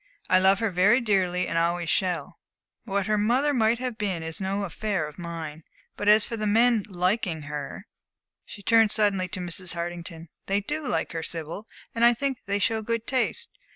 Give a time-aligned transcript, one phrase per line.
[0.31, 2.39] I love her very dearly and always shall.
[2.85, 5.61] What her mother may have been is no affair of mine.
[5.95, 7.85] But as for the men liking her"
[8.43, 9.75] she turned suddenly to Mrs.
[9.75, 13.51] Hartington "they do like her, Sibyl, and I think they show good taste.